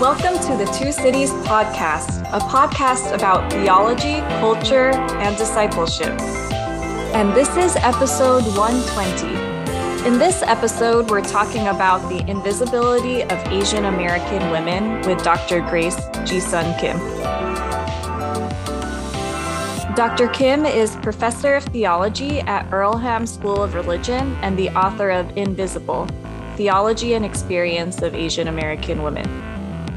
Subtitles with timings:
[0.00, 6.16] Welcome to the Two Cities Podcast, a podcast about theology, culture, and discipleship.
[7.12, 10.06] And this is episode 120.
[10.06, 15.62] In this episode, we're talking about the invisibility of Asian American women with Dr.
[15.62, 16.96] Grace Ji-Sun Kim.
[19.96, 20.28] Dr.
[20.28, 26.06] Kim is professor of theology at Earlham School of Religion and the author of Invisible
[26.54, 29.47] Theology and Experience of Asian American Women.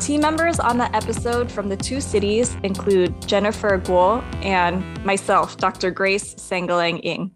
[0.02, 5.92] Team members on the episode from the two cities include Jennifer Guo and myself, Dr.
[5.92, 7.30] Grace Sangalang Ng.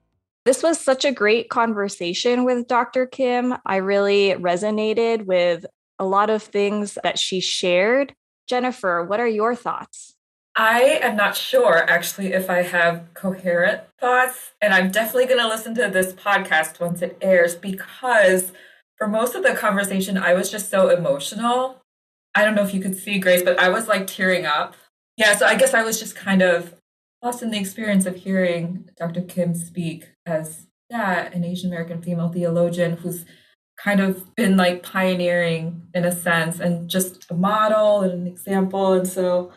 [0.46, 3.06] This was such a great conversation with Dr.
[3.06, 3.54] Kim.
[3.68, 5.68] I really resonated with
[6.00, 8.16] a lot of things that she shared.
[8.50, 10.16] Jennifer, what are your thoughts?
[10.56, 15.48] I am not sure actually if I have coherent thoughts, and I'm definitely going to
[15.48, 18.54] listen to this podcast once it airs because
[18.98, 21.85] for most of the conversation, I was just so emotional.
[22.36, 24.76] I don't know if you could see Grace, but I was like tearing up.
[25.18, 26.76] Yeah, so I guess I was just kind of
[27.24, 29.22] lost in the experience of hearing Dr.
[29.22, 33.26] Kim speak as, yeah, an Asian American female theologian who's
[33.78, 38.94] kind of been like pioneering in a sense and just a model and an example.
[38.94, 39.52] And so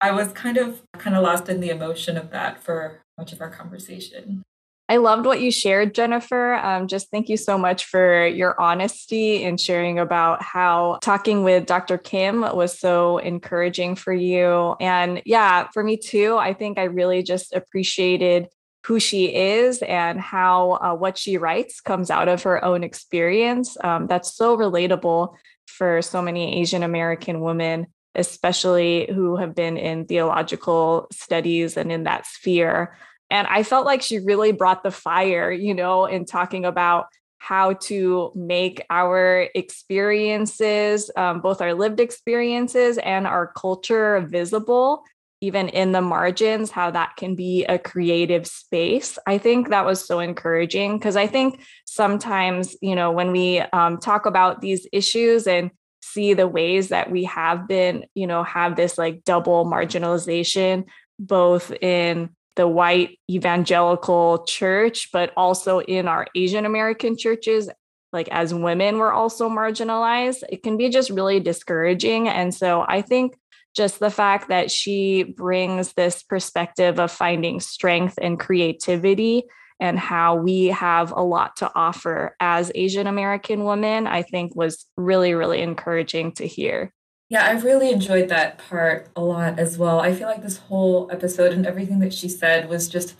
[0.00, 3.40] I was kind of kind of lost in the emotion of that for much of
[3.40, 4.42] our conversation.
[4.86, 6.54] I loved what you shared, Jennifer.
[6.54, 11.64] Um, just thank you so much for your honesty in sharing about how talking with
[11.64, 11.96] Dr.
[11.96, 14.76] Kim was so encouraging for you.
[14.80, 18.48] And yeah, for me too, I think I really just appreciated
[18.84, 23.78] who she is and how uh, what she writes comes out of her own experience.
[23.82, 25.34] Um, that's so relatable
[25.66, 32.04] for so many Asian American women especially who have been in theological studies and in
[32.04, 32.96] that sphere.
[33.34, 37.06] And I felt like she really brought the fire, you know, in talking about
[37.38, 45.02] how to make our experiences, um, both our lived experiences and our culture visible,
[45.40, 49.18] even in the margins, how that can be a creative space.
[49.26, 53.98] I think that was so encouraging because I think sometimes, you know, when we um,
[53.98, 55.72] talk about these issues and
[56.04, 60.84] see the ways that we have been, you know, have this like double marginalization,
[61.18, 67.68] both in the white evangelical church, but also in our Asian American churches.
[68.12, 70.44] Like as women, we're also marginalized.
[70.48, 72.28] It can be just really discouraging.
[72.28, 73.36] And so I think
[73.74, 79.42] just the fact that she brings this perspective of finding strength and creativity
[79.80, 84.86] and how we have a lot to offer as Asian American women, I think was
[84.96, 86.93] really, really encouraging to hear.
[87.30, 90.00] Yeah, I really enjoyed that part a lot as well.
[90.00, 93.16] I feel like this whole episode and everything that she said was just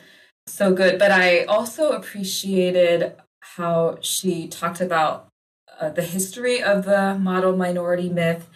[0.47, 0.99] so good.
[0.99, 5.29] But I also appreciated how she talked about
[5.81, 8.49] uh, the history of the model minority myth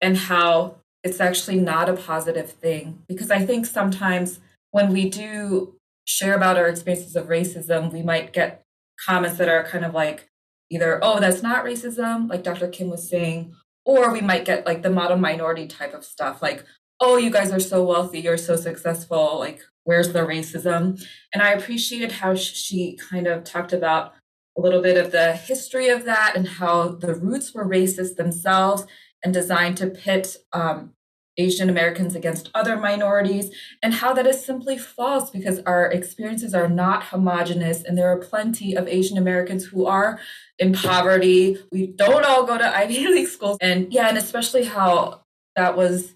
[0.00, 3.02] and how it's actually not a positive thing.
[3.08, 4.40] Because I think sometimes
[4.72, 5.74] when we do
[6.04, 8.62] share about our experiences of racism, we might get
[9.04, 10.26] comments that are kind of like
[10.70, 12.68] either, oh, that's not racism, like Dr.
[12.68, 13.54] Kim was saying,
[13.86, 16.64] or we might get like the model minority type of stuff, like,
[17.00, 21.02] oh, you guys are so wealthy, you're so successful, like, where's the racism?
[21.32, 24.12] And I appreciated how she kind of talked about
[24.58, 28.86] a little bit of the history of that and how the roots were racist themselves
[29.22, 30.92] and designed to pit um,
[31.36, 36.68] Asian Americans against other minorities, and how that is simply false because our experiences are
[36.68, 40.18] not homogenous, and there are plenty of Asian Americans who are
[40.58, 41.58] in poverty.
[41.70, 45.22] We don't all go to Ivy League schools, and yeah, and especially how
[45.54, 46.14] that was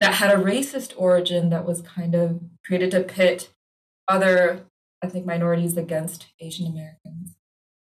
[0.00, 3.50] that had a racist origin that was kind of created to pit
[4.08, 4.66] other
[5.02, 7.36] ethnic minorities against Asian Americans.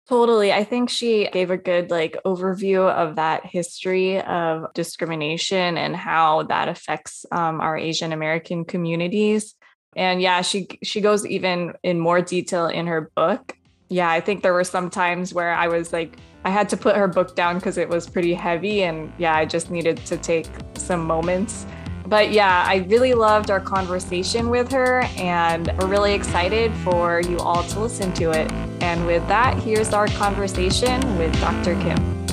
[0.08, 0.52] Totally.
[0.52, 6.44] I think she gave a good like overview of that history of discrimination and how
[6.44, 9.56] that affects um, our Asian American communities.
[9.96, 13.56] And yeah, she she goes even in more detail in her book.
[13.88, 16.96] Yeah, I think there were some times where I was like I had to put
[16.96, 20.46] her book down because it was pretty heavy and yeah, I just needed to take
[20.76, 21.66] some moments
[22.08, 27.38] but yeah, I really loved our conversation with her, and we're really excited for you
[27.38, 28.50] all to listen to it.
[28.80, 31.74] And with that, here's our conversation with Dr.
[31.82, 32.25] Kim.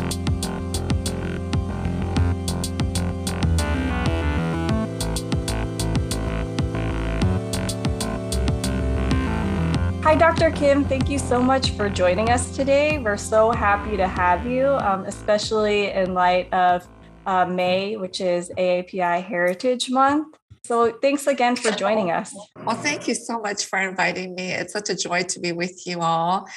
[10.03, 10.51] Hi, Dr.
[10.51, 10.83] Kim.
[10.83, 12.99] Thank you so much for joining us today.
[12.99, 16.85] We're so happy to have you, um, especially in light of
[17.25, 20.35] uh, May, which is AAPI Heritage Month.
[20.65, 22.35] So thanks again for joining us.
[22.65, 24.51] Well, thank you so much for inviting me.
[24.51, 26.49] It's such a joy to be with you all.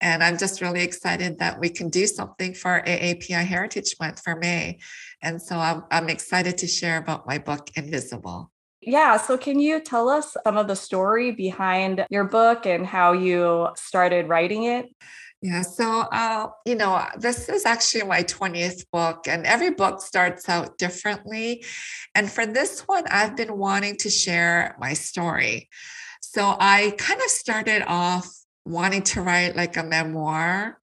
[0.00, 4.34] And I'm just really excited that we can do something for AAPI Heritage Month for
[4.34, 4.78] May.
[5.20, 8.50] And so I'm, I'm excited to share about my book, Invisible.
[8.86, 9.16] Yeah.
[9.16, 13.68] So, can you tell us some of the story behind your book and how you
[13.76, 14.94] started writing it?
[15.44, 20.48] Yeah, so uh, you know, this is actually my 20th book, and every book starts
[20.48, 21.66] out differently.
[22.14, 25.68] And for this one, I've been wanting to share my story.
[26.22, 28.26] So I kind of started off
[28.64, 30.80] wanting to write like a memoir.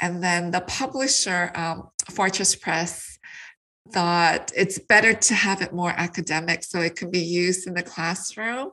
[0.00, 3.11] And then the publisher, um, Fortress Press,
[3.90, 7.82] thought it's better to have it more academic so it can be used in the
[7.82, 8.70] classroom.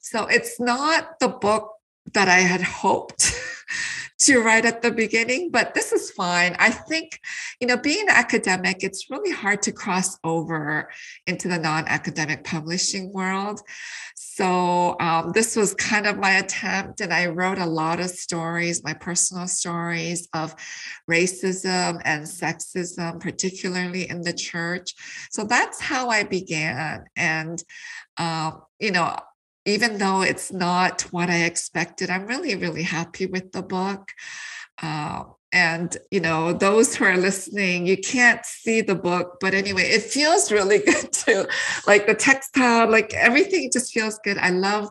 [0.00, 1.72] So it's not the book
[2.12, 3.32] that I had hoped
[4.20, 6.54] to write at the beginning, but this is fine.
[6.58, 7.18] I think,
[7.58, 10.90] you know, being an academic, it's really hard to cross over
[11.26, 13.60] into the non academic publishing world.
[14.14, 18.84] So um, this was kind of my attempt, and I wrote a lot of stories,
[18.84, 20.54] my personal stories of
[21.10, 24.94] racism and sexism, particularly in the church.
[25.30, 27.04] So that's how I began.
[27.16, 27.62] And,
[28.18, 29.16] uh, you know,
[29.64, 34.12] even though it's not what I expected, I'm really, really happy with the book.
[34.82, 39.82] Uh, and you know those who are listening you can't see the book but anyway
[39.82, 41.44] it feels really good too
[41.86, 44.88] like the textile like everything just feels good i love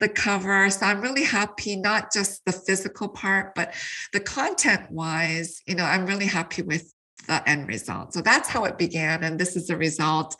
[0.00, 3.72] the cover so i'm really happy not just the physical part but
[4.12, 6.92] the content wise you know i'm really happy with
[7.26, 10.36] the end result so that's how it began and this is the result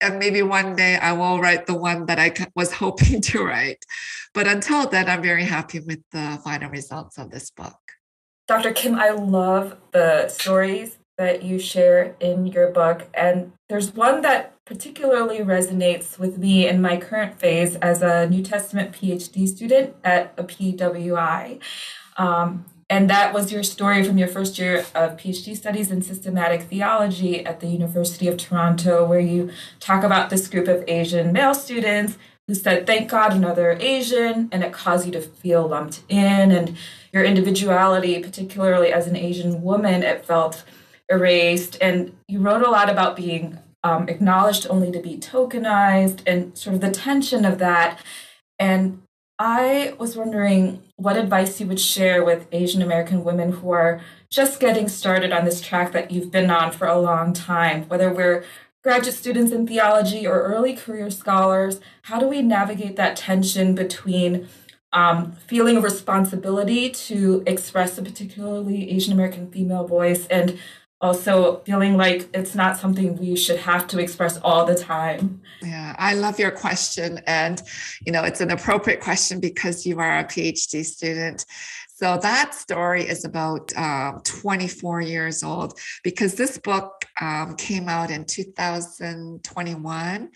[0.00, 3.84] and maybe one day i will write the one that i was hoping to write
[4.32, 7.76] but until then i'm very happy with the final results of this book
[8.46, 8.72] Dr.
[8.72, 13.08] Kim, I love the stories that you share in your book.
[13.14, 18.42] And there's one that particularly resonates with me in my current phase as a New
[18.42, 21.60] Testament PhD student at a PWI.
[22.16, 26.62] Um, and that was your story from your first year of PhD studies in systematic
[26.62, 29.50] theology at the University of Toronto, where you
[29.80, 34.62] talk about this group of Asian male students who said, Thank God another Asian, and
[34.62, 36.50] it caused you to feel lumped in.
[36.50, 36.76] And
[37.12, 40.64] your individuality, particularly as an Asian woman, it felt
[41.08, 41.78] erased.
[41.80, 46.74] And you wrote a lot about being um, acknowledged only to be tokenized and sort
[46.74, 47.98] of the tension of that.
[48.58, 49.02] And
[49.38, 54.00] I was wondering what advice you would share with Asian American women who are
[54.30, 58.12] just getting started on this track that you've been on for a long time, whether
[58.12, 58.44] we're
[58.84, 64.46] graduate students in theology or early career scholars, how do we navigate that tension between
[64.92, 70.58] um, feeling a responsibility to express a particularly Asian American female voice and
[71.04, 75.94] also feeling like it's not something we should have to express all the time yeah
[75.98, 77.62] i love your question and
[78.04, 81.44] you know it's an appropriate question because you are a phd student
[81.96, 88.10] so that story is about um, 24 years old because this book um, came out
[88.10, 90.30] in 2021.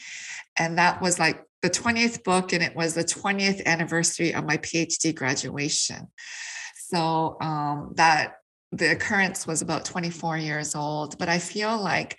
[0.58, 4.58] And that was like the 20th book, and it was the 20th anniversary of my
[4.58, 6.06] PhD graduation.
[6.76, 8.34] So um, that
[8.72, 11.18] the occurrence was about 24 years old.
[11.18, 12.18] But I feel like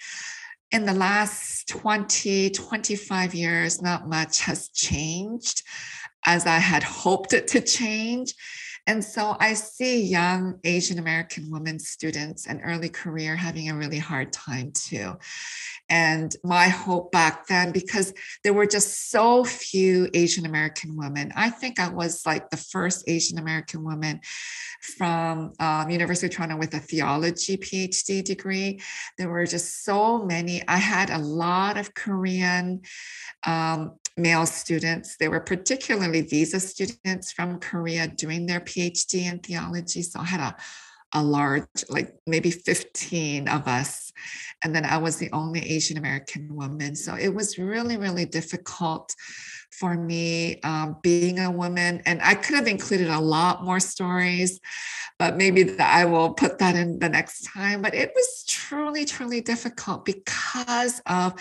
[0.72, 5.64] in the last 20, 25 years, not much has changed
[6.26, 8.34] as I had hoped it to change.
[8.88, 14.00] And so I see young Asian American women students and early career having a really
[14.00, 15.18] hard time too.
[15.90, 18.14] And my hope back then, because
[18.44, 23.04] there were just so few Asian American women, I think I was like the first
[23.08, 24.22] Asian American woman
[24.98, 28.82] from um, University of Toronto with a theology PhD degree.
[29.18, 30.64] There were just so many.
[30.68, 32.82] I had a lot of Korean
[33.46, 35.18] um, male students.
[35.18, 40.02] They were particularly visa students from Korea doing their PhD in theology.
[40.04, 40.56] So I had a,
[41.14, 44.12] a large, like maybe 15 of us.
[44.64, 46.96] And then I was the only Asian American woman.
[46.96, 49.16] So it was really, really difficult
[49.72, 52.02] for me um, being a woman.
[52.06, 54.60] And I could have included a lot more stories,
[55.18, 57.82] but maybe I will put that in the next time.
[57.82, 61.36] But it was truly, truly difficult because of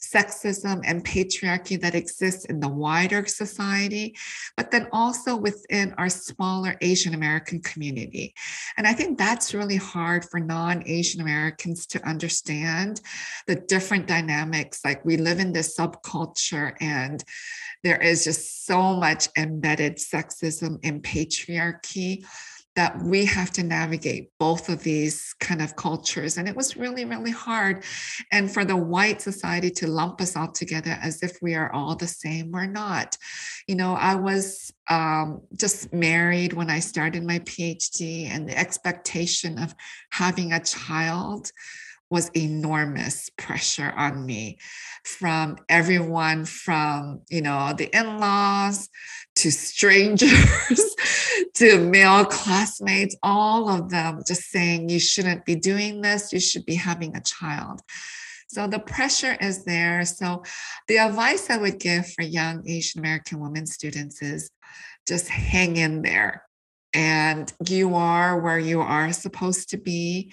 [0.00, 4.16] sexism and patriarchy that exists in the wider society,
[4.56, 8.34] but then also within our smaller Asian American community.
[8.76, 13.00] And I think that's really hard for non Asian Americans to understand
[13.46, 14.80] the different dynamics.
[14.84, 17.22] Like we live in this subculture and
[17.84, 22.24] there is just so much embedded sexism and patriarchy
[22.76, 26.38] that we have to navigate both of these kind of cultures.
[26.38, 27.84] And it was really, really hard.
[28.32, 31.94] And for the white society to lump us all together as if we are all
[31.94, 33.16] the same, we're not.
[33.68, 39.58] You know, I was um, just married when I started my PhD, and the expectation
[39.58, 39.74] of
[40.10, 41.52] having a child
[42.14, 44.56] was enormous pressure on me
[45.04, 48.88] from everyone from you know the in-laws
[49.34, 50.96] to strangers
[51.54, 56.32] to male classmates all of them just saying you shouldn't be doing this.
[56.32, 57.80] You should be having a child.
[58.46, 60.04] So the pressure is there.
[60.04, 60.44] So
[60.86, 64.50] the advice i would give for young asian american women students is
[65.06, 66.44] just hang in there
[66.94, 70.32] and you are where you are supposed to be.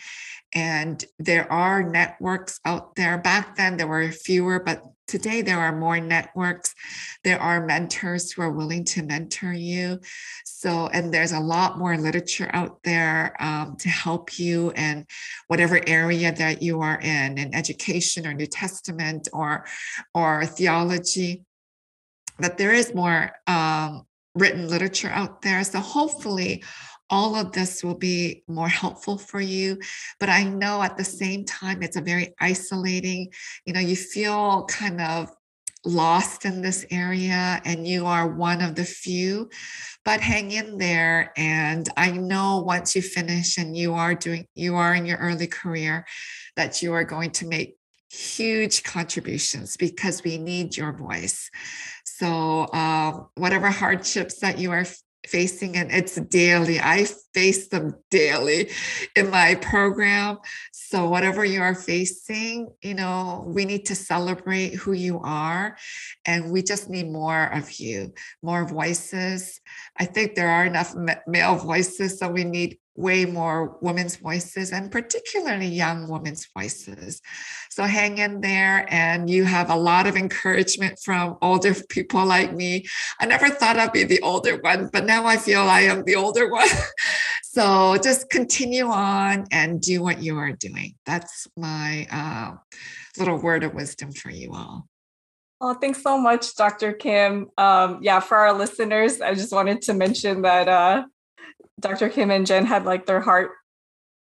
[0.54, 3.18] And there are networks out there.
[3.18, 6.76] Back then, there were fewer, but today there are more networks.
[7.24, 10.00] There are mentors who are willing to mentor you.
[10.46, 15.06] So, and there's a lot more literature out there um, to help you in
[15.48, 19.66] whatever area that you are in, in education or New Testament or
[20.14, 21.44] or theology.
[22.40, 25.64] That there is more um, written literature out there.
[25.64, 26.64] So hopefully,
[27.10, 29.78] all of this will be more helpful for you.
[30.20, 33.30] But I know at the same time, it's a very isolating,
[33.66, 35.30] you know, you feel kind of
[35.84, 39.50] lost in this area and you are one of the few
[40.06, 44.76] but hang in there and i know once you finish and you are doing you
[44.76, 46.06] are in your early career
[46.56, 47.78] that you are going to make
[48.12, 51.50] huge contributions because we need your voice
[52.22, 54.86] so, uh, whatever hardships that you are
[55.26, 58.70] facing, and it's daily, I face them daily
[59.16, 60.38] in my program.
[60.72, 65.78] So, whatever you are facing, you know, we need to celebrate who you are,
[66.28, 68.14] and we just need more of you,
[68.44, 69.60] more voices.
[69.98, 70.94] I think there are enough
[71.26, 77.22] male voices, so we need way more women's voices and particularly young women's voices.
[77.70, 82.54] So hang in there and you have a lot of encouragement from older people like
[82.54, 82.86] me.
[83.20, 86.16] I never thought I'd be the older one, but now I feel I am the
[86.16, 86.68] older one.
[87.44, 90.96] so just continue on and do what you are doing.
[91.06, 92.56] That's my uh,
[93.18, 94.88] little word of wisdom for you all.
[95.64, 96.92] Oh, thanks so much, Dr.
[96.92, 97.52] Kim.
[97.56, 101.04] Um, yeah, for our listeners, I just wanted to mention that uh,
[101.82, 102.10] Dr.
[102.10, 103.52] Kim and Jen had like their heart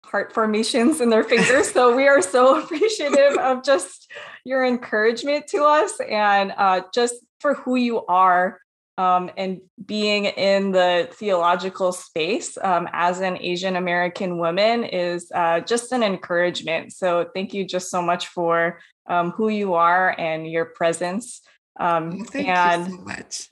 [0.04, 1.70] heart formations in their fingers.
[1.70, 4.10] so we are so appreciative of just
[4.44, 8.58] your encouragement to us and uh, just for who you are
[8.96, 15.60] um, and being in the theological space um, as an Asian American woman is uh,
[15.60, 16.92] just an encouragement.
[16.92, 21.42] So thank you just so much for um, who you are and your presence.
[21.78, 23.48] Um, thank and you so much.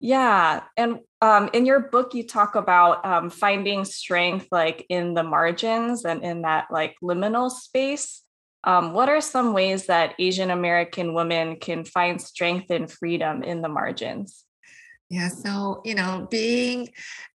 [0.00, 0.62] Yeah.
[0.76, 6.04] And um, in your book, you talk about um, finding strength like in the margins
[6.04, 8.22] and in that like liminal space.
[8.64, 13.62] Um, what are some ways that Asian American women can find strength and freedom in
[13.62, 14.44] the margins?
[15.08, 16.90] Yeah, so, you know, being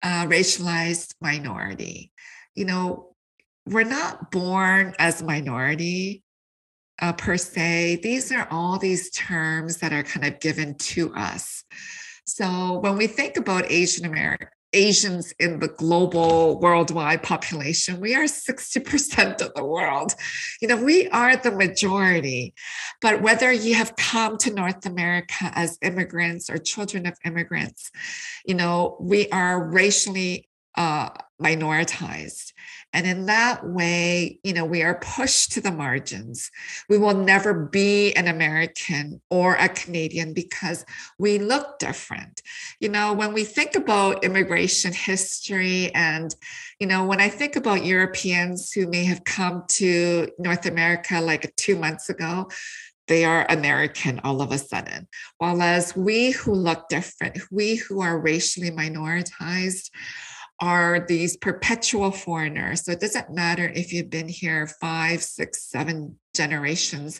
[0.04, 2.12] a racialized minority,
[2.54, 3.16] you know,
[3.66, 6.24] we're not born as minority
[7.02, 7.98] uh, per se.
[8.04, 11.61] These are all these terms that are kind of given to us.
[12.34, 18.24] So when we think about Asian American Asians in the global worldwide population, we are
[18.24, 20.14] 60% of the world.
[20.62, 22.54] You know, we are the majority.
[23.02, 27.92] But whether you have come to North America as immigrants or children of immigrants,
[28.46, 31.10] you know, we are racially uh,
[31.42, 32.54] minoritized.
[32.94, 36.52] And in that way, you know, we are pushed to the margins.
[36.90, 40.86] We will never be an American or a Canadian because
[41.18, 42.42] we look different.
[42.80, 46.36] You know, when we think about immigration history, and,
[46.80, 51.54] you know, when I think about Europeans who may have come to North America like
[51.56, 52.50] two months ago,
[53.08, 55.08] they are American all of a sudden.
[55.38, 59.90] While as we who look different, we who are racially minoritized,
[60.62, 62.86] are these perpetual foreigners.
[62.86, 67.20] So it doesn't matter if you've been here five, six, seven generations.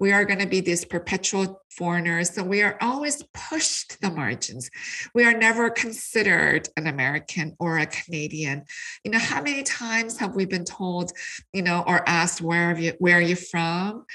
[0.00, 2.30] We are going to be these perpetual foreigners.
[2.30, 4.70] So we are always pushed to the margins.
[5.14, 8.64] We are never considered an American or a Canadian.
[9.04, 11.12] You know, how many times have we been told,
[11.52, 14.06] you know, or asked, where, have you, where are you from?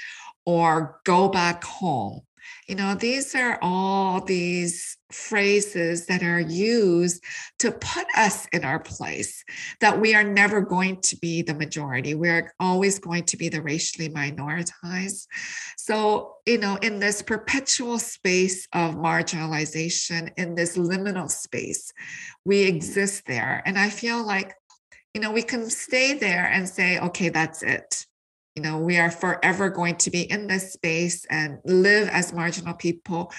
[0.44, 2.22] Or go back home
[2.66, 7.22] you know, these are all these phrases that are used
[7.60, 9.44] to put us in our place,
[9.80, 12.14] that we are never going to be the majority.
[12.14, 15.26] We're always going to be the racially minoritized.
[15.76, 21.92] So, you know, in this perpetual space of marginalization, in this liminal space,
[22.44, 23.62] we exist there.
[23.64, 24.54] And I feel like
[25.16, 28.04] you know, we can stay there and say, okay, that's it.
[28.56, 32.72] You know, we are forever going to be in this space and live as marginal
[32.72, 33.30] people.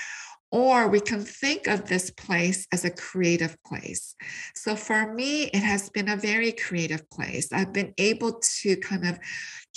[0.51, 4.15] Or we can think of this place as a creative place.
[4.55, 7.51] So for me, it has been a very creative place.
[7.51, 9.19] I've been able to kind of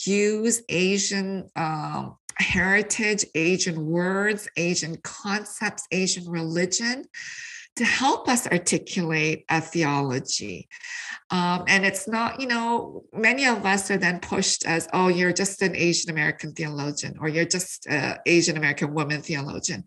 [0.05, 7.07] use Asian um, heritage, Asian words, Asian concepts, Asian religion
[7.77, 10.69] to help us articulate a theology.
[11.31, 15.33] Um, and it's not, you know, many of us are then pushed as, oh, you're
[15.33, 19.85] just an Asian American theologian or you're just an Asian American woman theologian.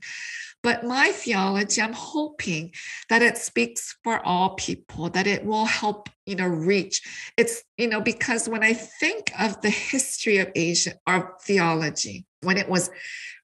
[0.63, 2.73] But my theology, I'm hoping
[3.09, 7.01] that it speaks for all people, that it will help, you know, reach.
[7.35, 12.57] It's, you know, because when I think of the history of Asia or theology, when
[12.57, 12.89] it was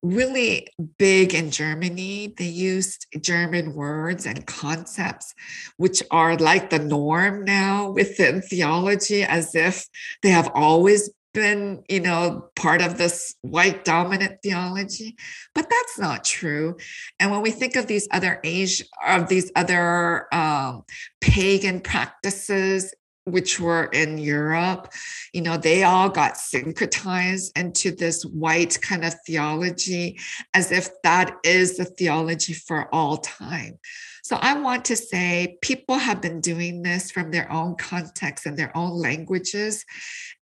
[0.01, 5.33] really big in Germany, they used German words and concepts,
[5.77, 9.85] which are like the norm now within theology, as if
[10.23, 15.15] they have always been, you know, part of this white dominant theology,
[15.53, 16.75] but that's not true.
[17.19, 20.83] And when we think of these other Asia, of these other um,
[21.21, 22.93] pagan practices
[23.31, 24.91] which were in Europe,
[25.33, 30.19] you know, they all got syncretized into this white kind of theology
[30.53, 33.79] as if that is the theology for all time.
[34.23, 38.57] So I want to say people have been doing this from their own context and
[38.57, 39.85] their own languages.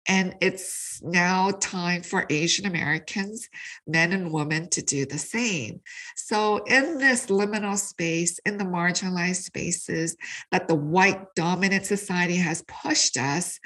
[0.09, 3.49] And it's now time for Asian Americans,
[3.85, 5.81] men and women, to do the same.
[6.15, 10.15] So, in this liminal space, in the marginalized spaces
[10.51, 13.59] that the white dominant society has pushed us,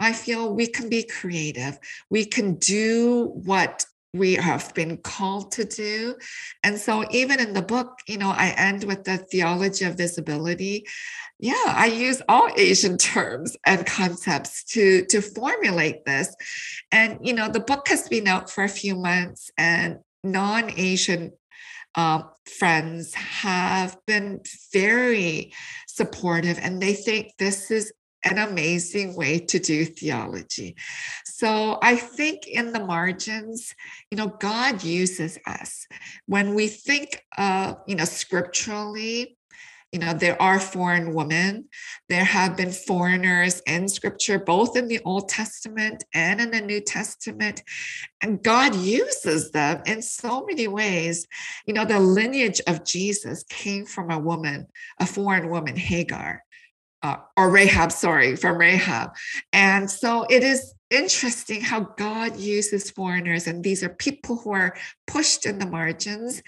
[0.00, 1.78] I feel we can be creative.
[2.08, 6.16] We can do what we have been called to do.
[6.62, 10.86] And so, even in the book, you know, I end with the theology of visibility.
[11.38, 16.34] Yeah, I use all Asian terms and concepts to, to formulate this.
[16.90, 21.32] And, you know, the book has been out for a few months, and non Asian
[21.94, 24.40] uh, friends have been
[24.72, 25.52] very
[25.86, 27.92] supportive and they think this is
[28.24, 30.76] an amazing way to do theology.
[31.24, 33.74] So I think in the margins,
[34.10, 35.86] you know, God uses us.
[36.26, 39.36] When we think of, you know, scripturally,
[39.92, 41.68] you know, there are foreign women.
[42.08, 46.80] There have been foreigners in scripture, both in the Old Testament and in the New
[46.80, 47.62] Testament.
[48.22, 51.26] And God uses them in so many ways.
[51.66, 54.66] You know, the lineage of Jesus came from a woman,
[54.98, 56.42] a foreign woman, Hagar
[57.02, 59.10] uh, or Rahab, sorry, from Rahab.
[59.52, 64.76] And so it is interesting how God uses foreigners, and these are people who are
[65.06, 66.42] pushed in the margins,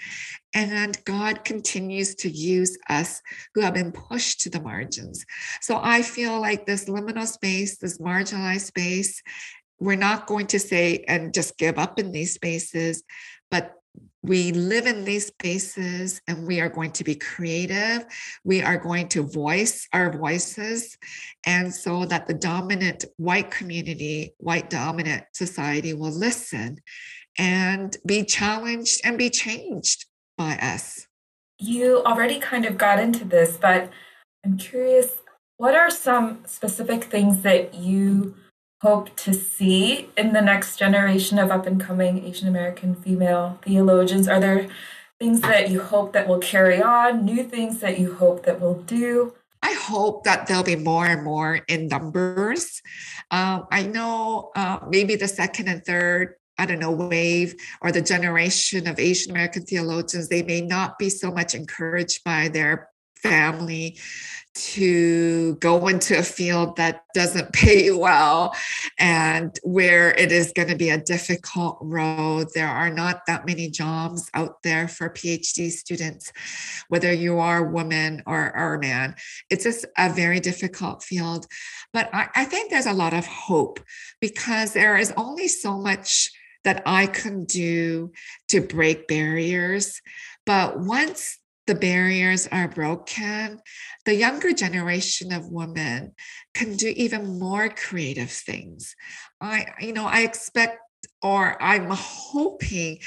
[0.53, 3.21] and God continues to use us
[3.53, 5.25] who have been pushed to the margins.
[5.61, 9.21] So I feel like this liminal space, this marginalized space,
[9.79, 13.03] we're not going to say and just give up in these spaces,
[13.51, 13.73] but
[14.25, 18.05] we live in these spaces and we are going to be creative.
[18.43, 20.97] We are going to voice our voices.
[21.45, 26.79] And so that the dominant white community, white dominant society will listen
[27.37, 30.05] and be challenged and be changed
[30.37, 31.07] by us.
[31.59, 33.91] You already kind of got into this, but
[34.43, 35.17] I'm curious
[35.57, 38.35] what are some specific things that you
[38.81, 44.27] hope to see in the next generation of up and coming Asian American female theologians?
[44.27, 44.67] Are there
[45.19, 48.81] things that you hope that will carry on, new things that you hope that will
[48.81, 49.33] do?
[49.61, 52.81] I hope that there'll be more and more in numbers.
[53.31, 58.01] Um, I know uh, maybe the second and third I don't know, wave or the
[58.01, 62.89] generation of Asian American theologians, they may not be so much encouraged by their
[63.29, 63.97] family
[64.55, 68.55] to go into a field that doesn't pay well
[68.97, 72.47] and where it is going to be a difficult road.
[72.55, 76.31] There are not that many jobs out there for PhD students,
[76.87, 79.15] whether you are a woman or, or a man.
[79.49, 81.47] It's just a very difficult field.
[81.93, 83.81] But I, I think there's a lot of hope
[84.21, 86.31] because there is only so much
[86.63, 88.11] that I can do
[88.47, 90.01] to break barriers.
[90.45, 93.59] But once the barriers are broken,
[94.05, 96.13] the younger generation of women
[96.53, 98.95] can do even more creative things.
[99.41, 100.79] I, you know, I expect
[101.21, 102.99] or I'm hoping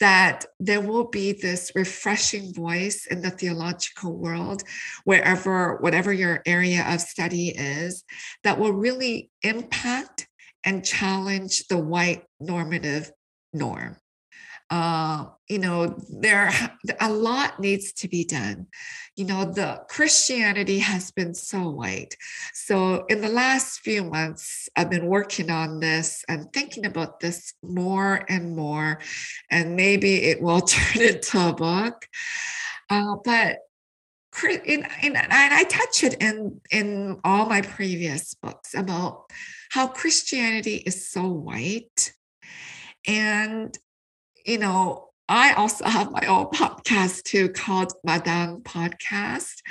[0.00, 4.62] that there will be this refreshing voice in the theological world,
[5.04, 8.04] wherever, whatever your area of study is,
[8.44, 10.28] that will really impact
[10.64, 13.10] and challenge the white normative
[13.52, 13.96] norm.
[14.72, 16.50] Uh, you know, there
[16.98, 18.66] a lot needs to be done.
[19.16, 22.16] You know, the Christianity has been so white.
[22.54, 27.52] So in the last few months, I've been working on this and thinking about this
[27.62, 28.98] more and more,
[29.50, 32.08] and maybe it will turn into a book.
[32.88, 33.58] Uh, but
[34.42, 39.26] in, in, I touch it in in all my previous books about
[39.70, 42.14] how Christianity is so white,
[43.06, 43.76] and
[44.44, 49.62] you know, I also have my own podcast too called Madang Podcast.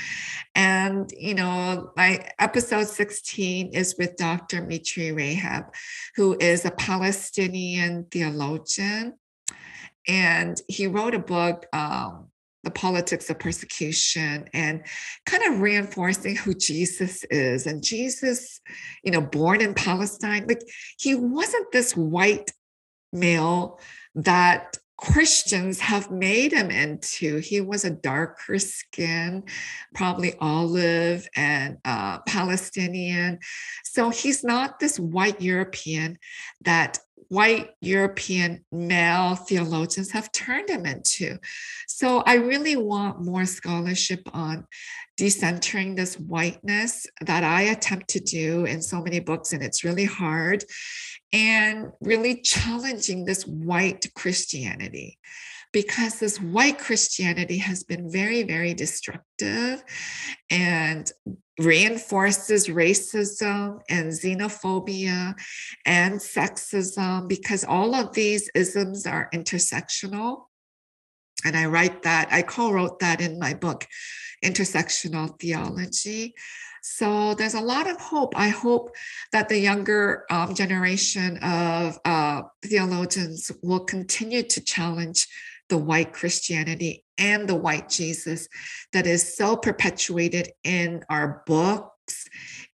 [0.55, 4.61] And, you know, my episode 16 is with Dr.
[4.63, 5.67] Mitri Raheb,
[6.15, 9.19] who is a Palestinian theologian.
[10.07, 12.29] And he wrote a book, um,
[12.63, 14.83] The Politics of Persecution, and
[15.25, 17.67] kind of reinforcing who Jesus is.
[17.67, 18.61] And Jesus,
[19.03, 20.63] you know, born in Palestine, like
[20.97, 22.51] he wasn't this white
[23.13, 23.79] male
[24.15, 27.39] that Christians have made him into.
[27.39, 29.43] He was a darker skin,
[29.95, 33.39] probably olive and uh, Palestinian.
[33.83, 36.19] So he's not this white European
[36.61, 41.39] that white European male theologians have turned him into.
[41.87, 44.67] So I really want more scholarship on
[45.17, 50.05] decentering this whiteness that I attempt to do in so many books, and it's really
[50.05, 50.65] hard
[51.33, 55.17] and really challenging this white Christianity
[55.73, 59.83] because this white Christianity has been very, very destructive
[60.49, 61.09] and
[61.59, 65.33] reinforces racism and xenophobia
[65.85, 70.45] and sexism because all of these isms are intersectional.
[71.45, 73.87] And I write that, I co wrote that in my book,
[74.43, 76.33] Intersectional Theology.
[76.81, 78.33] So there's a lot of hope.
[78.35, 78.95] I hope
[79.31, 85.27] that the younger um, generation of uh, theologians will continue to challenge
[85.69, 88.49] the white Christianity and the white Jesus
[88.91, 92.27] that is so perpetuated in our books,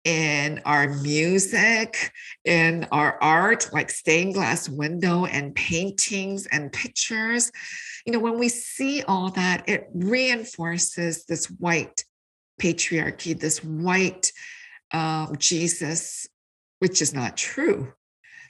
[0.04, 2.10] in our music,
[2.44, 7.52] in our art, like stained glass window and paintings and pictures.
[8.06, 12.04] You know, when we see all that, it reinforces this white
[12.60, 14.32] patriarchy, this white
[14.92, 16.28] um, Jesus,
[16.78, 17.92] which is not true.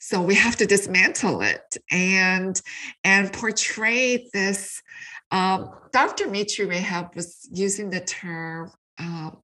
[0.01, 2.61] So we have to dismantle it and
[3.03, 4.83] and portray this.
[5.31, 6.29] Um, Dr.
[6.29, 9.38] Mitri Raheb was using the term, um,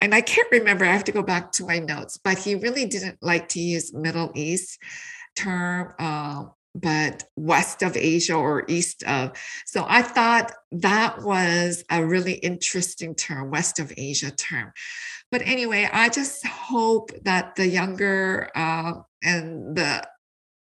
[0.00, 0.84] and I can't remember.
[0.84, 3.92] I have to go back to my notes, but he really didn't like to use
[3.92, 4.78] Middle East
[5.36, 5.92] term.
[5.98, 9.32] Uh, but west of Asia or east of.
[9.66, 14.72] So I thought that was a really interesting term, west of Asia term.
[15.30, 20.06] But anyway, I just hope that the younger uh, and the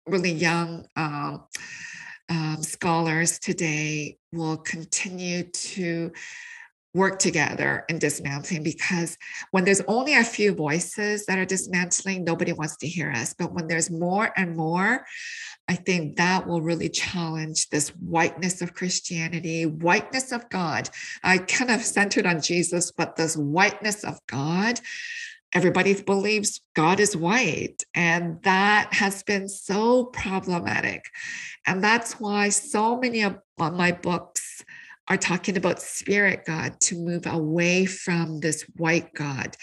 [0.08, 1.46] really young um,
[2.30, 6.12] um, scholars today will continue to
[6.94, 9.18] work together in dismantling because
[9.52, 13.34] when there's only a few voices that are dismantling, nobody wants to hear us.
[13.34, 15.06] But when there's more and more,
[15.70, 20.90] I think that will really challenge this whiteness of Christianity, whiteness of God.
[21.24, 24.80] I kind of centered on Jesus, but this whiteness of God.
[25.54, 31.04] Everybody believes God is white, and that has been so problematic.
[31.68, 34.64] And that's why so many of my books
[35.12, 39.58] are talking about spirit God to move away from this white God.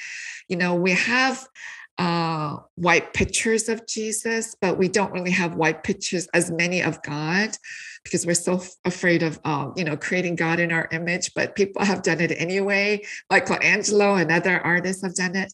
[0.47, 1.49] You know, we have
[1.97, 7.03] uh, white pictures of Jesus, but we don't really have white pictures as many of
[7.03, 7.57] God
[8.05, 11.33] because we're so afraid of, um, you know, creating God in our image.
[11.35, 13.07] But people have done it anyway.
[13.31, 15.51] Michelangelo and other artists have done it.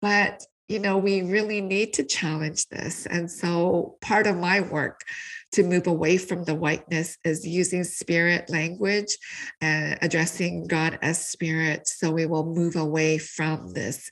[0.00, 3.04] But you know, we really need to challenge this.
[3.04, 5.02] And so part of my work
[5.54, 9.16] to move away from the whiteness is using spirit language
[9.60, 11.86] and addressing God as spirit.
[11.86, 14.10] So we will move away from this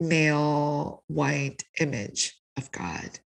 [0.00, 3.20] male white image of God.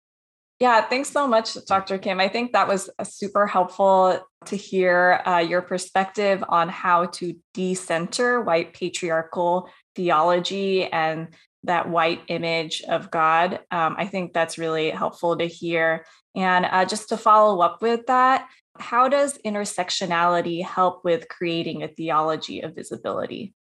[0.60, 1.96] Yeah, thanks so much, Dr.
[1.96, 2.20] Kim.
[2.20, 8.42] I think that was super helpful to hear uh, your perspective on how to decenter
[8.42, 11.28] white patriarchal theology and
[11.64, 13.60] that white image of God.
[13.70, 16.04] Um, I think that's really helpful to hear.
[16.34, 21.88] And uh, just to follow up with that, how does intersectionality help with creating a
[21.88, 23.54] theology of visibility?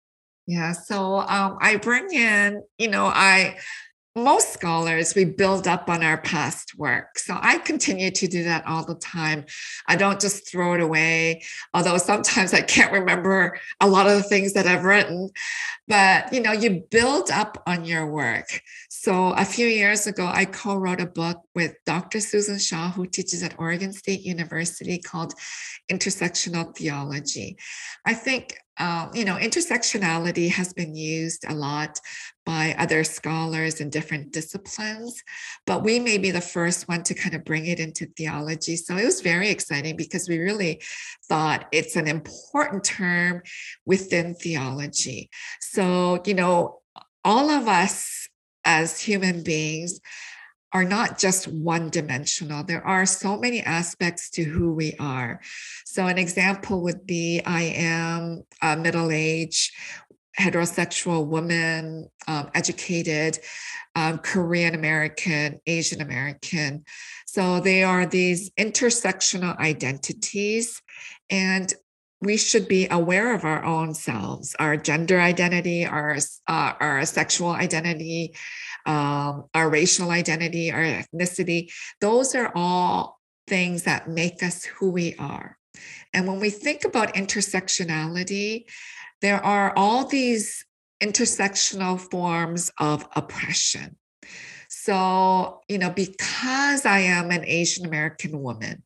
[0.46, 3.56] Yeah, so um, I bring in, you know, I
[4.16, 7.16] most scholars, we build up on our past work.
[7.16, 9.44] So I continue to do that all the time.
[9.86, 11.42] I don't just throw it away,
[11.74, 15.30] although sometimes I can't remember a lot of the things that I've written.
[15.86, 18.60] But you know, you build up on your work.
[19.02, 22.20] So a few years ago, I co-wrote a book with Dr.
[22.20, 25.32] Susan Shaw, who teaches at Oregon State University called
[25.90, 27.56] Intersectional Theology.
[28.04, 31.98] I think uh, you know, intersectionality has been used a lot
[32.44, 35.22] by other scholars in different disciplines,
[35.66, 38.76] but we may be the first one to kind of bring it into theology.
[38.76, 40.82] So it was very exciting because we really
[41.26, 43.42] thought it's an important term
[43.86, 45.30] within theology.
[45.60, 46.80] So, you know,
[47.24, 48.19] all of us
[48.64, 50.00] as human beings
[50.72, 52.62] are not just one dimensional.
[52.62, 55.40] There are so many aspects to who we are.
[55.84, 59.72] So, an example would be I am a middle aged
[60.38, 63.38] heterosexual woman, um, educated,
[63.96, 66.84] um, Korean American, Asian American.
[67.26, 70.80] So, they are these intersectional identities.
[71.30, 71.72] And
[72.20, 77.50] we should be aware of our own selves, our gender identity, our, uh, our sexual
[77.50, 78.34] identity,
[78.86, 81.72] um, our racial identity, our ethnicity.
[82.00, 85.56] Those are all things that make us who we are.
[86.12, 88.64] And when we think about intersectionality,
[89.22, 90.64] there are all these
[91.02, 93.96] intersectional forms of oppression.
[94.68, 98.82] So, you know, because I am an Asian American woman,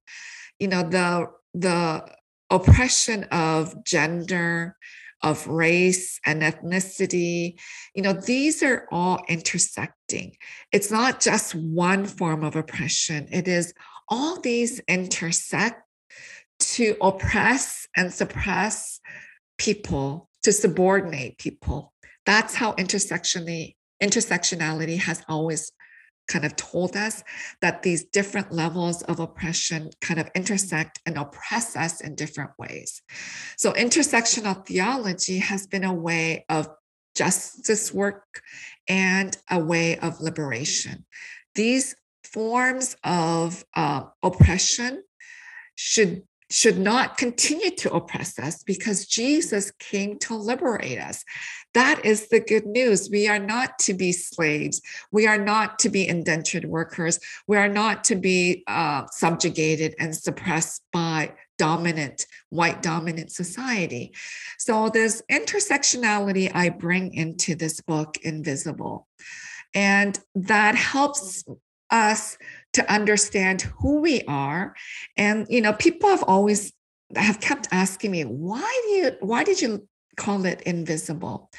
[0.58, 2.04] you know, the the
[2.50, 4.76] oppression of gender,
[5.22, 7.58] of race and ethnicity,
[7.94, 10.36] you know, these are all intersecting.
[10.70, 13.72] It's not just one form of oppression, it is
[14.08, 15.82] all these intersect
[16.60, 19.00] to oppress and suppress
[19.58, 21.92] people, to subordinate people.
[22.26, 25.72] That's how intersectionality, intersectionality has always
[26.28, 27.22] kind of told us
[27.60, 33.02] that these different levels of oppression kind of intersect and oppress us in different ways.
[33.56, 36.68] So, intersectional theology has been a way of
[37.14, 38.42] justice work
[38.88, 41.04] and a way of liberation.
[41.54, 45.04] These forms of uh, oppression
[45.76, 51.24] should should not continue to oppress us because Jesus came to liberate us.
[51.72, 53.08] That is the good news.
[53.10, 54.80] We are not to be slaves.
[55.10, 57.18] We are not to be indentured workers.
[57.46, 64.12] We are not to be uh, subjugated and suppressed by dominant, white dominant society.
[64.58, 69.08] So, this intersectionality I bring into this book, Invisible.
[69.74, 71.44] And that helps
[71.90, 72.38] us
[72.74, 74.74] to understand who we are.
[75.16, 76.72] And you know people have always
[77.16, 81.50] have kept asking me why do you why did you call it invisible?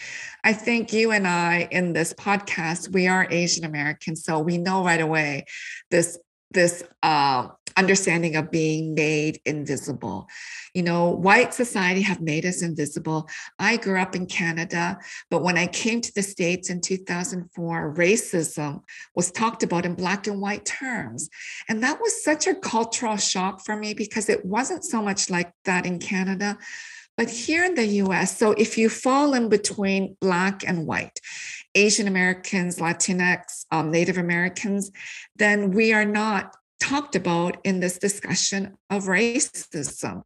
[0.44, 4.84] I think you and i in this podcast we are asian american so we know
[4.84, 5.46] right away
[5.90, 6.20] this
[6.52, 10.28] this uh, understanding of being made invisible.
[10.74, 13.30] You know, white society have made us invisible.
[13.60, 14.98] I grew up in Canada,
[15.30, 18.82] but when I came to the States in 2004, racism
[19.16, 21.30] was talked about in black and white terms.
[21.68, 25.52] And that was such a cultural shock for me because it wasn't so much like
[25.66, 26.58] that in Canada.
[27.18, 31.20] But here in the US, so if you fall in between Black and white,
[31.76, 34.92] Asian Americans, Latinx, um, Native Americans,
[35.36, 40.24] then we are not talked about in this discussion of racism.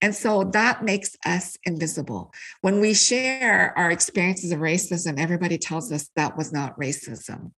[0.00, 2.32] And so that makes us invisible.
[2.62, 7.52] When we share our experiences of racism, everybody tells us that was not racism.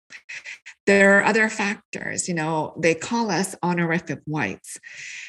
[0.88, 4.80] There are other factors, you know, they call us honorific whites.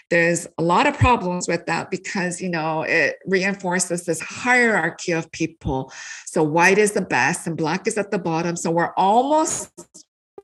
[0.08, 5.30] There's a lot of problems with that because, you know, it reinforces this hierarchy of
[5.30, 5.92] people.
[6.26, 8.56] So white is the best and black is at the bottom.
[8.56, 9.70] So we're almost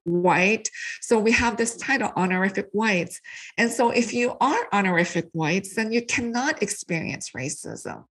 [0.09, 0.69] white.
[1.01, 3.21] So we have this title, honorific whites.
[3.57, 8.05] And so if you are honorific whites, then you cannot experience racism.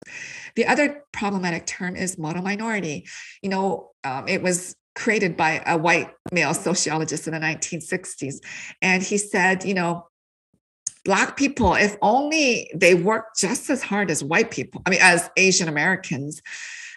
[0.55, 3.07] The other problematic term is model minority.
[3.43, 8.37] You know, um, it was created by a white male sociologist in the 1960s.
[8.83, 10.09] And he said, you know,
[11.05, 15.31] Black people, if only they work just as hard as white people, I mean, as
[15.37, 16.43] Asian Americans,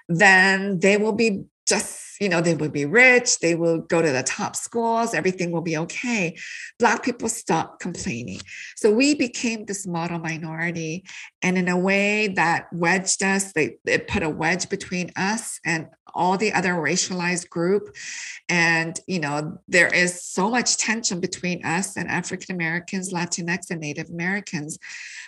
[0.08, 4.12] then they will be just you know they will be rich they will go to
[4.12, 6.38] the top schools everything will be okay.
[6.78, 8.40] Black people stopped complaining.
[8.76, 11.06] So we became this model minority
[11.42, 15.88] and in a way that wedged us they it put a wedge between us and
[16.14, 17.96] all the other racialized group.
[18.48, 23.82] And you know there is so much tension between us and african americans latinx and
[23.82, 24.78] native americans.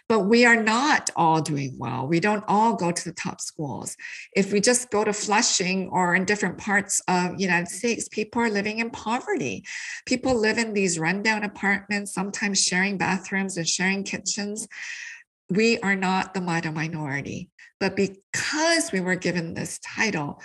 [0.10, 2.06] But we are not all doing well.
[2.06, 3.96] We don't all go to the top schools.
[4.36, 8.50] If we just go to flushing or in different parts of united states people are
[8.50, 9.64] living in poverty.
[10.06, 14.68] People live in these rundown apartments sometimes sharing bathrooms and sharing kitchens
[15.52, 20.42] we are not the minority but because we were given this title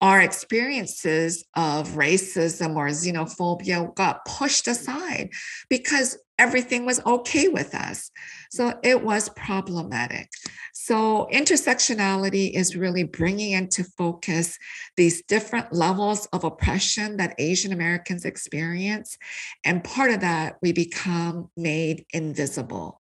[0.00, 5.30] our experiences of racism or xenophobia got pushed aside
[5.68, 8.10] because everything was okay with us.
[8.50, 10.30] So it was problematic.
[10.72, 14.56] So intersectionality is really bringing into focus
[14.96, 19.18] these different levels of oppression that Asian Americans experience.
[19.64, 23.00] And part of that, we become made invisible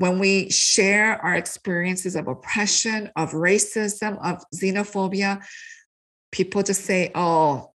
[0.00, 5.44] when we share our experiences of oppression, of racism, of xenophobia,
[6.32, 7.69] people just say, oh,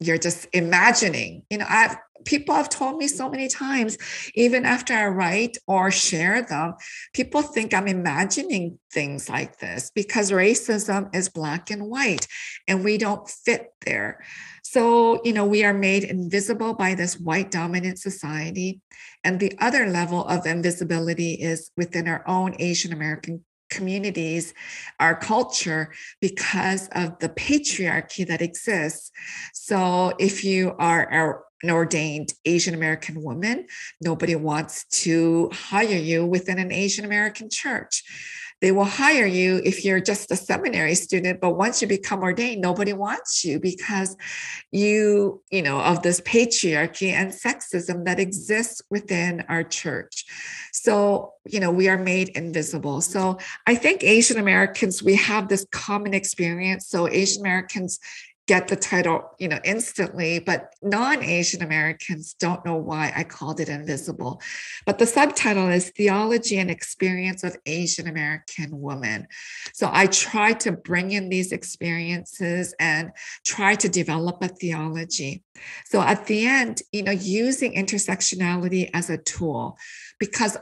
[0.00, 1.42] you're just imagining.
[1.50, 3.96] You know, I've people have told me so many times,
[4.34, 6.74] even after I write or share them,
[7.14, 12.26] people think I'm imagining things like this because racism is black and white
[12.66, 14.24] and we don't fit there.
[14.62, 18.80] So, you know, we are made invisible by this white dominant society.
[19.24, 24.54] And the other level of invisibility is within our own Asian American communities,
[25.00, 29.10] our culture, because of the patriarchy that exists.
[29.52, 33.66] So if you are an ordained Asian American woman,
[34.00, 38.04] nobody wants to hire you within an Asian American church
[38.60, 42.60] they will hire you if you're just a seminary student but once you become ordained
[42.60, 44.16] nobody wants you because
[44.70, 50.24] you you know of this patriarchy and sexism that exists within our church.
[50.72, 53.00] So you know we are made invisible.
[53.00, 56.88] So i think asian americans we have this common experience.
[56.88, 57.98] So asian americans
[58.48, 63.68] get the title, you know, instantly, but non-Asian Americans don't know why I called it
[63.68, 64.40] invisible.
[64.86, 69.28] But the subtitle is Theology and Experience of Asian American Women.
[69.74, 73.10] So I try to bring in these experiences and
[73.44, 75.44] try to develop a theology.
[75.84, 79.76] So at the end, you know, using intersectionality as a tool
[80.18, 80.56] because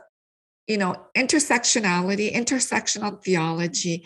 [0.67, 4.05] you know, intersectionality, intersectional theology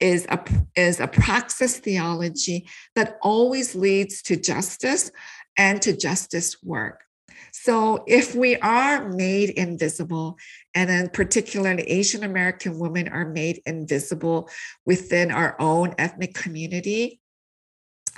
[0.00, 0.42] is a,
[0.76, 5.10] is a praxis theology that always leads to justice
[5.56, 7.02] and to justice work.
[7.52, 10.36] So, if we are made invisible,
[10.74, 14.48] and then particularly Asian American women are made invisible
[14.86, 17.20] within our own ethnic community,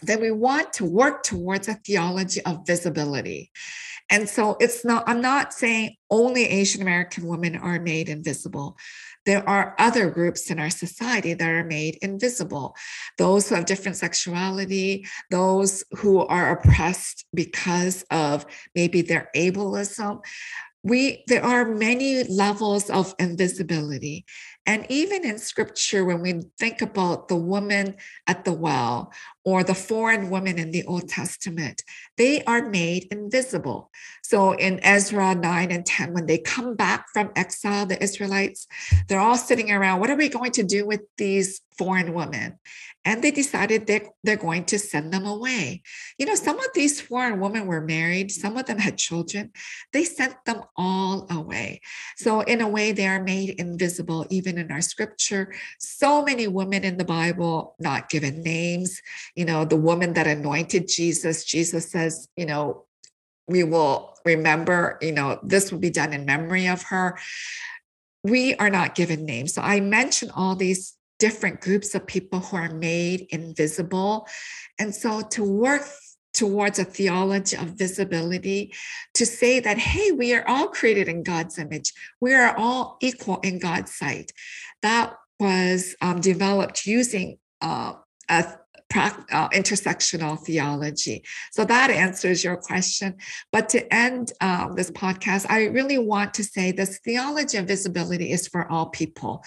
[0.03, 3.51] then we want to work towards a theology of visibility.
[4.11, 8.77] And so, it's not, I'm not saying only Asian American women are made invisible
[9.27, 12.75] there are other groups in our society that are made invisible.
[13.19, 20.21] Those who have different sexuality those who are oppressed because of maybe their ableism.
[20.85, 24.25] We there are many levels of invisibility.
[24.67, 29.13] And even in scripture when we think about the woman at the well
[29.45, 31.83] or the foreign women in the old testament
[32.17, 33.91] they are made invisible
[34.23, 38.67] so in ezra 9 and 10 when they come back from exile the israelites
[39.09, 42.59] they're all sitting around what are we going to do with these foreign women
[43.05, 45.83] and they decided they're, they're going to send them away.
[46.19, 49.51] You know, some of these foreign women were married, some of them had children.
[49.93, 51.81] They sent them all away.
[52.17, 55.53] So, in a way, they are made invisible, even in our scripture.
[55.81, 59.01] So many women in the Bible, not given names.
[59.35, 62.85] You know, the woman that anointed Jesus, Jesus says, you know,
[63.49, 67.19] we will remember, you know, this will be done in memory of her
[68.25, 69.55] we are not given names.
[69.55, 74.27] So I mention all these different groups of people who are made invisible.
[74.79, 75.83] And so to work
[76.35, 78.73] towards a theology of visibility
[79.15, 83.39] to say that, hey, we are all created in God's image, we are all equal
[83.41, 84.33] in God's sight.
[84.81, 87.95] That was um, developed using uh,
[88.29, 88.45] a
[88.95, 91.25] uh, intersectional theology.
[91.53, 93.17] So that answers your question.
[93.51, 98.33] But to end uh, this podcast, I really want to say this theology of visibility
[98.33, 99.45] is for all people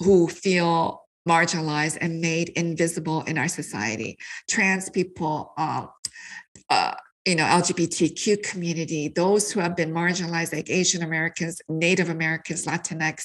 [0.00, 4.18] who feel marginalized and made invisible in our society.
[4.48, 5.90] Trans people, um,
[6.70, 6.94] uh,
[7.26, 13.24] you know, LGBTQ community, those who have been marginalized, like Asian Americans, Native Americans, Latinx,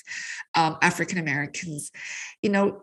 [0.55, 1.89] um, African Americans,
[2.41, 2.81] you know,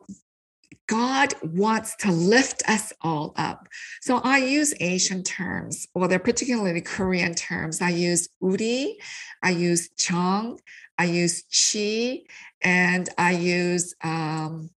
[0.86, 3.68] God wants to lift us all up.
[4.00, 7.80] So I use Asian terms, well, they're particularly Korean terms.
[7.80, 8.98] I use uri,
[9.42, 10.60] I use chong,
[10.98, 12.22] I use chi,
[12.62, 14.70] and I use um,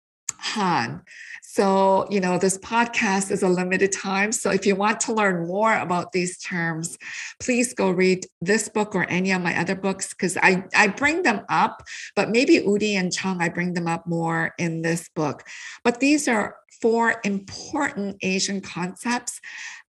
[0.41, 1.01] Han.
[1.43, 4.31] So, you know, this podcast is a limited time.
[4.31, 6.97] So, if you want to learn more about these terms,
[7.39, 11.23] please go read this book or any of my other books because I, I bring
[11.23, 11.83] them up,
[12.15, 15.43] but maybe Uri and Chung, I bring them up more in this book.
[15.83, 19.39] But these are four important Asian concepts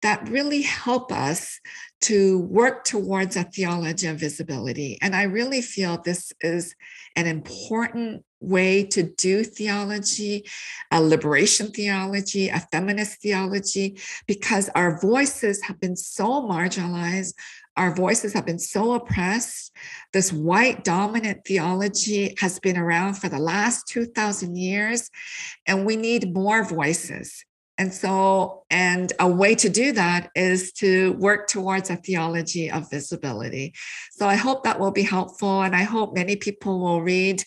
[0.03, 1.61] that really help us
[2.01, 4.99] to work towards a theology of visibility.
[5.03, 6.75] And I really feel this is
[7.17, 10.45] an important way to do theology,
[10.91, 17.35] a liberation theology, a feminist theology, because our voices have been so marginalized.
[17.77, 19.73] Our voices have been so oppressed.
[20.13, 25.11] This white dominant theology has been around for the last 2,000 years,
[25.67, 27.45] and we need more voices.
[27.81, 32.91] And so, and a way to do that is to work towards a theology of
[32.91, 33.73] visibility.
[34.13, 35.63] So I hope that will be helpful.
[35.63, 37.43] And I hope many people will read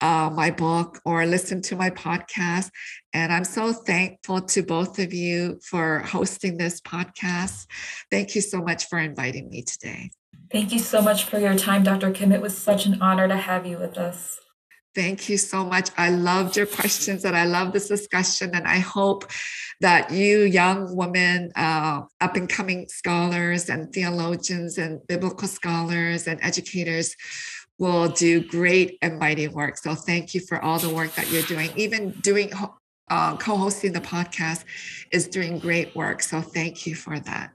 [0.00, 2.70] uh, my book or listen to my podcast.
[3.14, 7.66] And I'm so thankful to both of you for hosting this podcast.
[8.10, 10.10] Thank you so much for inviting me today.
[10.50, 12.10] Thank you so much for your time, Dr.
[12.10, 12.32] Kim.
[12.32, 14.40] It was such an honor to have you with us.
[14.98, 15.90] Thank you so much.
[15.96, 18.50] I loved your questions and I love this discussion.
[18.52, 19.30] And I hope
[19.80, 26.40] that you, young women, uh, up and coming scholars and theologians and biblical scholars and
[26.42, 27.14] educators,
[27.78, 29.76] will do great and mighty work.
[29.76, 31.70] So thank you for all the work that you're doing.
[31.76, 32.50] Even doing
[33.08, 34.64] uh, co-hosting the podcast
[35.12, 36.22] is doing great work.
[36.22, 37.54] So thank you for that.